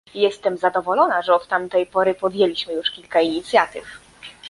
[0.13, 3.85] Jestem zadowolona, że od tamtej pory podjęliśmy już kilka inicjatyw